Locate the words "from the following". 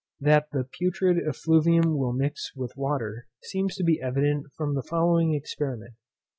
4.57-5.35